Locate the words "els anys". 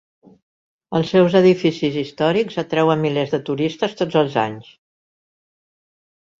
4.25-4.75